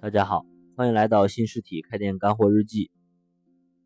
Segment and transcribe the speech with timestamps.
[0.00, 2.88] 大家好，欢迎来到新实体开店干货日记。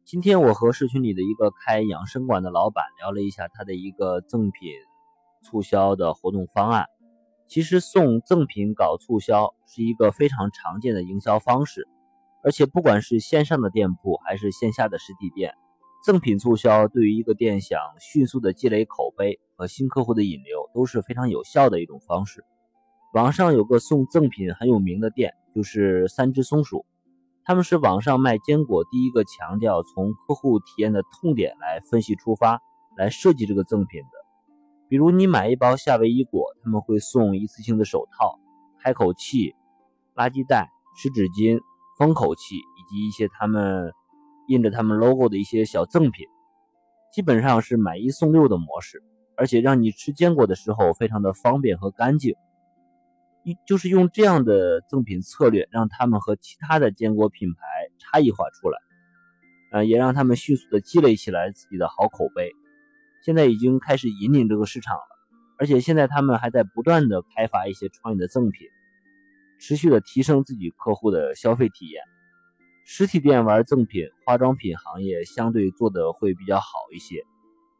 [0.05, 4.73] 今天我和社群里的一个开养生馆的老板聊了一下他的一个赠品
[5.43, 6.85] 促销的活动方案。
[7.49, 11.89] 其实送赠品搞促销是一个非常常见的营销方式，
[12.45, 15.55] 而且不管是线上的店铺还是线下的实体店，
[16.05, 22.45] 赠品促销对于一个店想迅速的积累口碑和新客户的引流都是非常有效的一种方式。
[23.15, 25.33] 网上有个送赠品很有名的店。
[25.55, 26.87] 就是三只松鼠，
[27.45, 32.61] 他们是网上卖坚果第一个强调从客户体验的痛点来分析出发，
[32.97, 34.09] 来设计这个赠品的。
[34.89, 38.39] 比如你买一包夏威夷果，他们会送一次性的手套、
[38.83, 39.55] 开口器、
[40.15, 41.59] 垃圾袋、湿纸巾、
[41.99, 43.93] 封口器以及一些他们
[44.49, 46.27] 印着他们 logo 的一些小赠品，
[47.13, 49.03] 基本上是买一送六的模式，
[49.37, 52.35] 而且让你吃坚果的时候非常的方便和干净。
[53.45, 57.61] 一就是用这样的赠品策略，让他们和其他的坚果品牌
[57.99, 58.79] 差异化出来，
[59.73, 62.53] 呃，也让他们迅速的积累起来自己的好口碑。
[63.25, 65.03] 现在已经开始引领这个市场了，
[65.59, 68.69] 而且现在他们还在不断的开发一些创意的赠品，
[69.59, 72.01] 持续的提升自己客户的消费体验。
[72.85, 77.25] 实体店玩赠品，化妆品行业相对做的会比较好一些，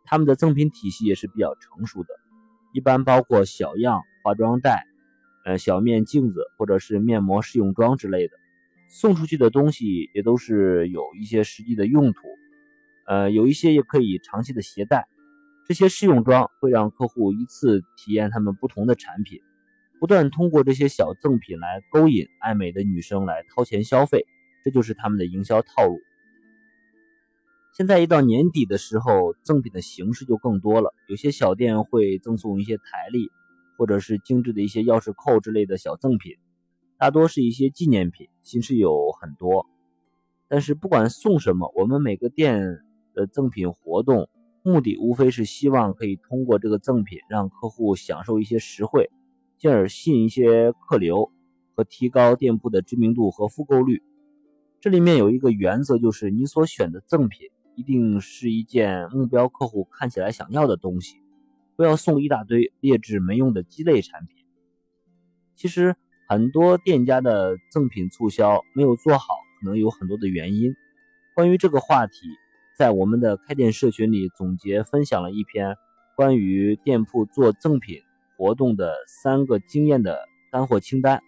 [0.05, 2.09] 他们的赠品体系也是比较成熟的，
[2.73, 4.87] 一般包括小样化妆袋。
[5.45, 8.35] 呃，小面镜子或者是面膜试用装之类的，
[8.89, 12.21] 送出去的东西也都是有一些实际的用途，
[13.07, 15.07] 呃，有一些也可以长期的携带。
[15.67, 19.41] 这些试用装会让客户一次体验他们不同的产品，
[20.01, 24.27] 不断通过这些小赠品来勾引爱美的女生来掏钱消费，
[24.65, 25.99] 这就是他们的营销套路。
[27.77, 33.31] 现在一到年底的时候，赠品的形式就更多了，有些小店会赠送一些台历。
[33.83, 36.37] 或者是精致的一些钥匙扣之类的小赠品，
[36.99, 39.67] 大多是一些纪念品，形式有很多。
[40.47, 42.79] 但是不管送什么，我们每个店
[43.13, 44.29] 的赠品活动
[44.63, 49.11] 目的无非是希望可以通过这个赠品让客户享受一些实惠，
[49.59, 51.33] 进而吸引一些客流
[51.75, 54.01] 和提高店铺的知名度和复购率。
[54.81, 61.22] 这里面有一个原则，就是你所选的赠品一定是一件目标客户看起来想要的东西。
[61.77, 64.45] 不要送一大堆劣质没用的鸡肋产品。
[65.55, 65.95] 其实
[66.29, 69.27] 很多店家的赠品促销没有做好，
[69.61, 70.75] 可能有很多的原因。
[71.35, 72.13] 关于这个话题，
[72.77, 75.77] 在我们的开店社群里总结分享了一篇
[76.17, 78.01] 关于店铺做赠品
[78.37, 81.23] 活动的三个经验的干货清单。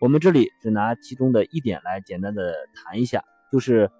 [0.00, 3.90] 我们这里只拿其中的一点来简单的谈一下，就是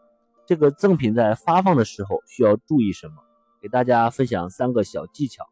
[0.47, 3.15] 这个赠品在发放的时候需要注意什么，
[3.61, 5.47] 给大家分享三个小技巧。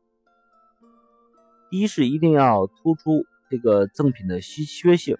[1.71, 5.19] 第一是一定要突出这个赠品的稀缺性，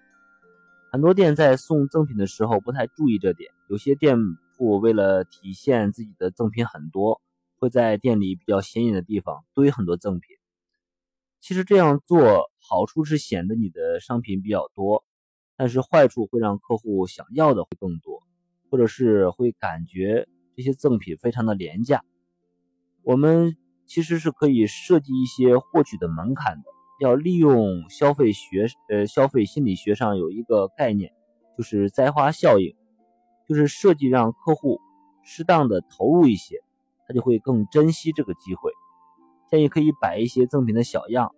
[0.91, 4.17] 很多店在送赠品的时候不太注意这点，有些店
[4.57, 7.21] 铺为了体现自己的赠品很多，
[7.59, 10.37] 会在店里比较显眼的地方堆很多赠品。
[11.39, 15.05] 其实这样做好处是显得你的商品比较多，
[15.55, 18.23] 但是坏处会让客户想要的会更多，
[18.71, 22.03] 或者是会感觉这些赠品非常的廉价。
[23.03, 23.55] 我们。
[23.89, 26.63] 其实是可以设计一些获取的门槛的，
[26.99, 31.11] 要利用消费学，呃，消费心理学上有一个概念，
[31.57, 32.75] 就是栽花效应，
[33.47, 34.79] 就是设计让客户
[35.23, 36.57] 适当的投入一些，
[37.07, 38.71] 他就会更珍惜这个机会。
[39.49, 41.33] 建议可以摆一些赠品的小样，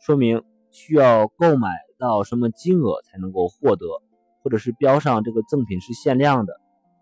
[0.00, 3.86] 说明需要购买到什么金额才能够获得，
[4.44, 6.52] 或者是标上这个赠品是限量的，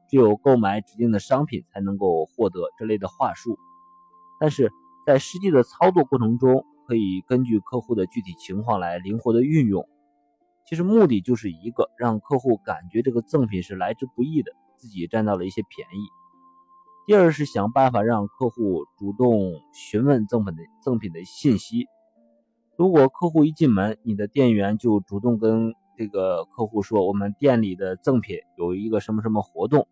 [0.08, 3.58] 只有购买指定的商品才能够获得这类的话术。
[4.40, 4.70] 但是
[5.06, 9.88] 在实际的操作过程中，可以根据客户的具体情况来灵活的运用。
[10.66, 16.06] 其实目的就是一个让客户感觉这个赠品是来之不易的，自己占到了一些便宜。
[17.06, 21.86] 第二是想办法让客户主动询问赠品的赠品的信息。
[22.76, 29.88] 如果客户一进门，你的店员就主动跟这个客户说，我们店里的赠品有一个什么什么活动。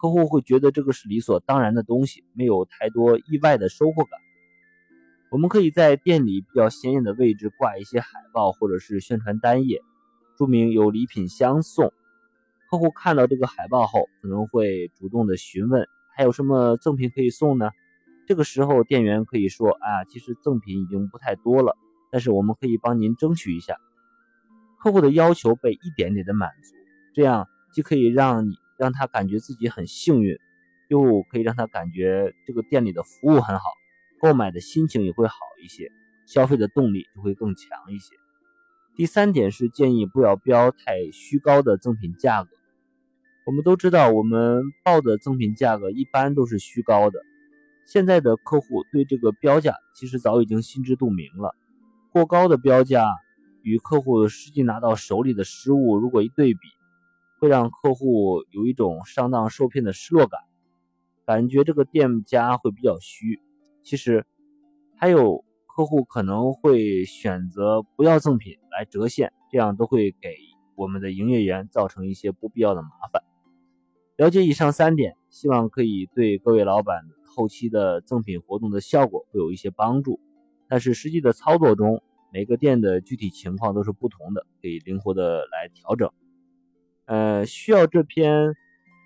[0.00, 4.20] 客户会觉得这个是理所当然的东西，没有太多意外的收获感。
[5.30, 9.80] 我们可以在店里比较显眼的位置挂一些海报或者是宣传单页，
[10.36, 11.92] 注明有礼品相送。
[12.70, 15.86] 客户看到这个海报后，可能会主动的询问
[16.16, 17.72] 还有什么赠品可以送呢？
[18.26, 21.76] 这个时候店员可以说啊，其实赠品已经不太多了，
[22.12, 23.76] 但是我们可以帮您争取一下。
[24.80, 26.76] 客户的要求被一点点的满足，
[27.14, 28.54] 这样既可以让你。
[28.78, 30.38] 让他感觉自己很幸运，
[30.88, 33.64] 又可以让他感觉这个店里的服务很好，
[34.20, 35.90] 购买的心情也会好一些，
[36.26, 38.14] 消费的动力就会更强一些。
[38.94, 42.50] 第三点是建议不要标太虚高的赠品价格。
[43.46, 47.20] 我们都知道，我们报的赠品价格一般都是虚高的。
[47.86, 51.54] 现在的客户对这个标价其实早已经心知肚明了。
[52.12, 53.06] 过高的标价
[53.62, 56.58] 与客户实际拿到手里的实物如果一对比，
[57.38, 60.40] 会让客户有一种上当受骗的失落感，
[61.24, 63.40] 感觉这个店家会比较虚。
[63.82, 64.26] 其实
[64.96, 70.34] 还有客户可能会选择不要赠品来折现，这样都会给
[70.74, 73.22] 我们的营业员造成一些不必要的麻烦。
[74.16, 80.18] 了解以上三点，希望可以对各位老板后期的赠品活动的效果会有一些帮助。
[80.68, 82.02] 但是实际的操作中，
[82.32, 86.10] 每个店的具体情况都是不同的，可以灵活的来调整。
[87.08, 88.54] 呃，需要这篇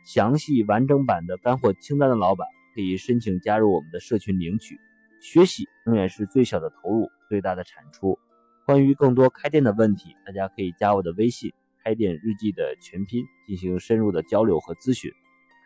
[0.05, 4.79] 详细完整版的干货清单的老板，可以申请加入我们的社群领取。
[5.21, 8.19] 学习永远是最小的投入，最大的产出。
[8.67, 11.53] 关于更多开店的问题，大家可以加我的微信。
[11.85, 15.11] 开店日记的全拼进行深入的交流和咨询。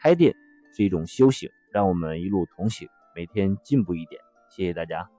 [0.00, 0.34] 开店
[0.74, 4.20] 是一种修行，让我们一路同行，每天进步一点。
[4.50, 5.10] 谢谢大家。